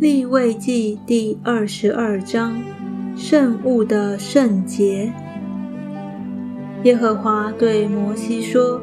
[0.00, 2.60] 立位记第二十二章：
[3.16, 5.12] 圣物的圣洁。
[6.82, 8.80] 耶和华对摩西说：“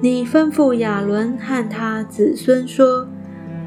[0.00, 3.06] 你吩咐亚伦和他子孙说，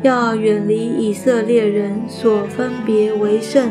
[0.02, 3.70] 要远离以色列人所分别为圣、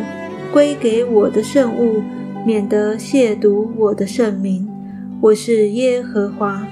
[0.52, 2.02] 归给我的圣物，
[2.46, 4.68] 免得亵渎我的圣名。
[5.20, 6.64] 我是耶和华。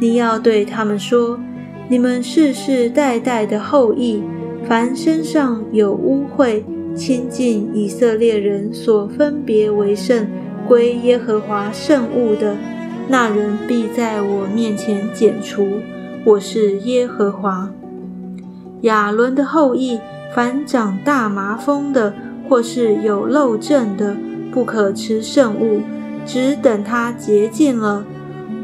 [0.00, 1.40] 你要对他们说：
[1.88, 4.22] 你们世世代代的后裔。”
[4.66, 6.62] 凡身上有污秽、
[6.96, 10.26] 亲近以色列人所分别为圣、
[10.66, 12.56] 归耶和华圣物的，
[13.06, 15.68] 那人必在我面前剪除。
[16.24, 17.70] 我是耶和华。
[18.80, 20.00] 亚伦的后裔，
[20.34, 22.14] 凡长大麻风的，
[22.48, 24.16] 或是有漏症的，
[24.50, 25.82] 不可吃圣物，
[26.24, 28.06] 只等他洁净了。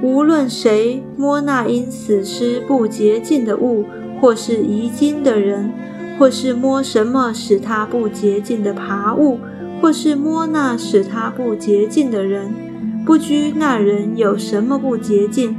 [0.03, 3.85] 无论谁摸那因死尸不洁净的物，
[4.20, 5.70] 或是遗精的人。
[6.19, 9.38] 或是摸什么使他不洁净的爬物，
[9.80, 12.52] 或是摸那使他不洁净的人，
[13.07, 15.57] 不拘那人有什么不洁净，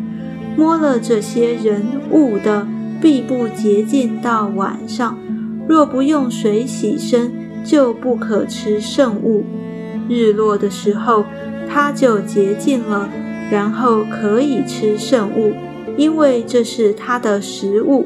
[0.56, 1.82] 摸了这些人
[2.12, 2.68] 物的，
[3.02, 5.18] 必不洁净到晚上。
[5.68, 7.32] 若不用水洗身，
[7.66, 9.44] 就不可吃圣物。
[10.08, 11.26] 日落的时候，
[11.68, 13.10] 他就洁净了，
[13.50, 15.54] 然后可以吃圣物，
[15.98, 18.06] 因为这是他的食物。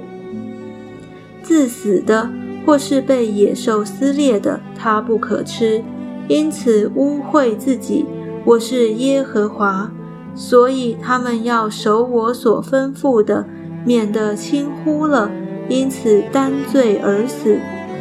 [1.46, 2.30] 自死的。
[2.66, 5.84] 或是被野兽撕裂的，他不可吃，
[6.28, 8.08] 因此污秽自己。
[8.44, 9.92] 我是耶和华，
[10.34, 13.46] 所以他们要守我所吩咐的，
[13.86, 15.30] 免得轻忽了，
[15.70, 17.60] 因此担罪而死。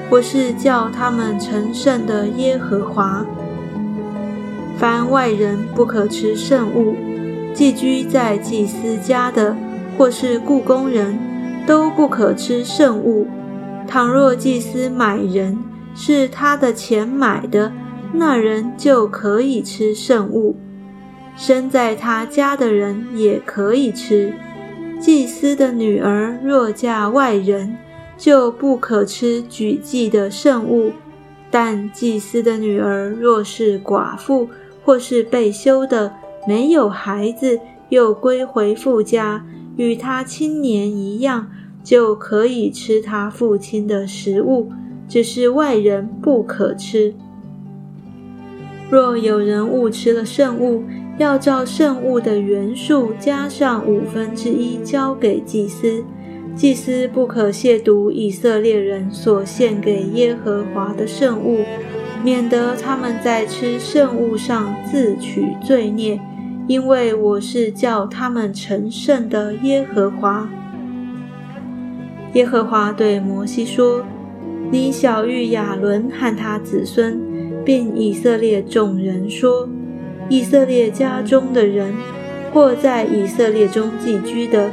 [0.08, 3.26] 我是叫他们成圣的耶和华。
[4.78, 6.94] 凡外人不可吃圣物，
[7.52, 9.54] 寄居在祭司家的，
[9.98, 11.18] 或是雇工人，
[11.66, 13.26] 都不可吃圣物。
[13.86, 15.58] 倘若祭司买人
[15.94, 17.72] 是他的钱买的，
[18.12, 20.56] 那人就可以吃圣物；
[21.36, 24.32] 生在他家的人也可以吃。
[24.98, 27.76] 祭司的女儿若嫁外人，
[28.16, 30.92] 就不可吃举祭的圣物；
[31.50, 34.48] 但祭司的女儿若是寡妇
[34.82, 36.14] 或是被休的，
[36.48, 37.60] 没有孩子，
[37.90, 39.44] 又归回父家，
[39.76, 41.50] 与他青年一样。
[41.84, 44.70] 就可以吃他父亲的食物，
[45.06, 47.12] 只是外人不可吃。
[48.88, 50.82] 若有人误吃了圣物，
[51.18, 56.02] 要照圣物的原数加上五分之一交给祭司。
[56.56, 61.58] 祭司不可亵渎以色列人所献给耶和华的圣物，
[62.22, 66.18] 免得他们在吃圣物上自取罪孽，
[66.66, 70.48] 因为我是叫他们成圣的耶和华。
[72.32, 74.04] 耶和华对摩西说
[74.72, 77.20] ：“你小谕亚伦和他子孙，
[77.64, 79.68] 并以色列众人说：
[80.28, 81.92] 以色列家中的人，
[82.52, 84.70] 或在以色列中寄居的，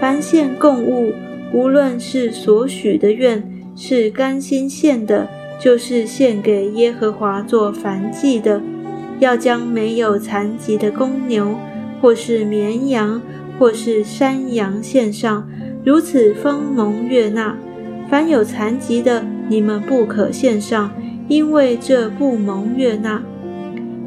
[0.00, 1.12] 凡献供物，
[1.52, 3.42] 无论是所许的愿，
[3.74, 5.26] 是甘心献的，
[5.58, 8.60] 就是献给耶和华做燔祭的，
[9.20, 11.56] 要将没有残疾的公牛，
[12.00, 13.22] 或是绵羊，
[13.58, 15.48] 或是山羊献上。”
[15.82, 17.56] 如此方蒙悦纳。
[18.10, 20.90] 凡有残疾的，你们不可献上，
[21.28, 23.22] 因为这不蒙悦纳。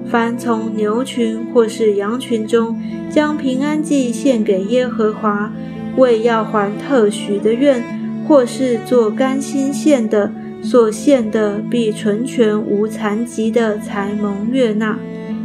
[0.05, 2.77] 凡从牛群或是羊群中
[3.09, 5.51] 将平安祭献给耶和华，
[5.95, 7.81] 为要还特许的愿，
[8.27, 10.31] 或是做甘心献的，
[10.63, 14.97] 所献的必纯全无残疾的，才蒙悦纳。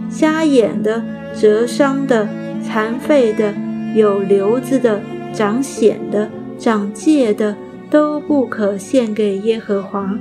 [0.08, 1.02] 瞎眼的、
[1.34, 2.26] 折伤的、
[2.62, 3.52] 残废的、
[3.94, 5.00] 有瘤子的。
[5.30, 7.54] 长癣的、长疥的
[7.90, 10.18] 都不可献给耶和华，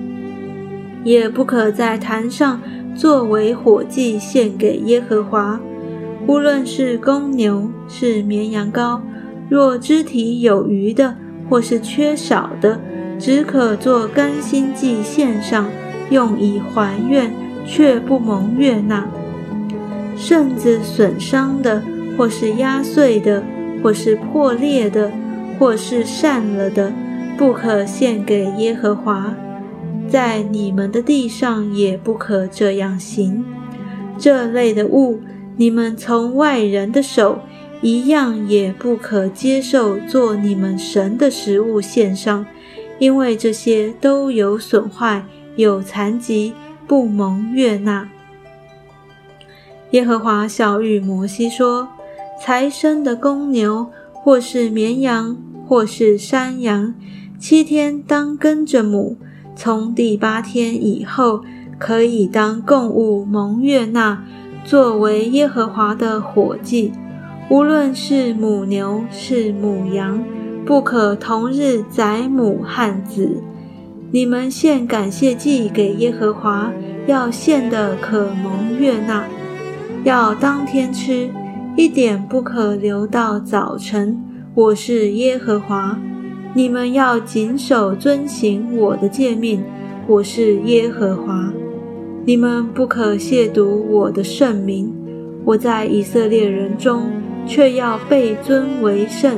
[1.04, 2.62] 也不可在坛上
[2.94, 5.60] 作为火祭献给耶和华。
[6.28, 9.00] 无论是公牛，是绵羊羔，
[9.50, 11.16] 若肢体有余的，
[11.50, 12.80] 或是缺少的，
[13.20, 15.70] 只可做甘心祭献上，
[16.10, 17.32] 用以还愿，
[17.66, 19.08] 却不蒙悦纳。
[20.16, 21.82] 肾子损伤的，
[22.18, 23.44] 或是压碎的。
[23.84, 25.12] 或是破裂的，
[25.60, 26.92] 或是散了的，
[27.38, 29.36] 不可献给耶和华。
[30.10, 33.46] 在你们的地上也不可这样行。
[34.18, 35.20] 这类的物，
[35.58, 37.40] 你们从外人的手
[37.82, 42.48] 一样也不可接受做你们神的食物献上，
[43.00, 46.54] 因为这些都有损坏、有残疾，
[46.88, 48.10] 不蒙悦纳。
[49.92, 51.90] 耶和华小谕摩西说。
[52.40, 55.36] 才生的公牛，或是绵羊，
[55.66, 56.94] 或是山羊，
[57.40, 59.18] 七天当跟着母，
[59.56, 61.44] 从第八天以后，
[61.80, 64.24] 可以当供物蒙悦纳，
[64.64, 66.92] 作为耶和华的火祭。
[67.50, 70.24] 无论是母牛是母羊，
[70.68, 73.42] 不可同日宰母汉子。
[74.12, 76.74] 你们献感谢祭给耶和华，
[77.08, 79.24] 要献的可蒙悦纳，
[80.04, 81.30] 要当天吃，
[81.78, 84.22] 一点不可留到早晨。
[84.54, 85.98] 我是耶和华。
[86.54, 89.64] 你们要谨守遵行我的诫命，
[90.06, 91.50] 我是耶和华。
[92.26, 94.94] 你们不可亵渎我的圣名。
[95.46, 97.04] 我在以色列人中
[97.46, 99.38] 却要被尊为圣。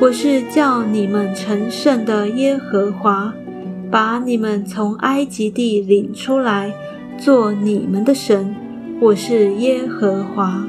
[0.00, 3.34] 我是叫你们成圣的耶和华，
[3.90, 6.72] 把你们从埃及地领出来，
[7.18, 8.54] 做你们的神。
[8.98, 10.64] 我是耶和华。